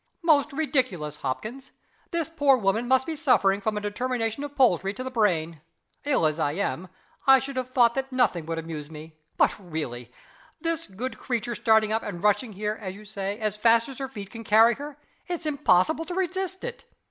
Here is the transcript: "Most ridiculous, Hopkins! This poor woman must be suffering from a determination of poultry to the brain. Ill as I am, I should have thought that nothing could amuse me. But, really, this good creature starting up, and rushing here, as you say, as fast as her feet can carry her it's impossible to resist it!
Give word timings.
"Most 0.23 0.51
ridiculous, 0.51 1.17
Hopkins! 1.17 1.69
This 2.09 2.27
poor 2.27 2.57
woman 2.57 2.87
must 2.87 3.05
be 3.05 3.15
suffering 3.15 3.61
from 3.61 3.77
a 3.77 3.81
determination 3.81 4.43
of 4.43 4.55
poultry 4.55 4.95
to 4.95 5.03
the 5.03 5.11
brain. 5.11 5.61
Ill 6.05 6.25
as 6.25 6.39
I 6.39 6.53
am, 6.53 6.87
I 7.27 7.37
should 7.37 7.55
have 7.55 7.69
thought 7.69 7.93
that 7.93 8.11
nothing 8.11 8.47
could 8.47 8.57
amuse 8.57 8.89
me. 8.89 9.15
But, 9.37 9.53
really, 9.59 10.11
this 10.59 10.87
good 10.87 11.19
creature 11.19 11.53
starting 11.53 11.91
up, 11.91 12.01
and 12.01 12.23
rushing 12.23 12.53
here, 12.53 12.79
as 12.81 12.95
you 12.95 13.05
say, 13.05 13.37
as 13.37 13.57
fast 13.57 13.89
as 13.89 13.99
her 13.99 14.09
feet 14.09 14.31
can 14.31 14.43
carry 14.43 14.73
her 14.73 14.97
it's 15.27 15.45
impossible 15.45 16.05
to 16.05 16.15
resist 16.15 16.63
it! 16.63 16.83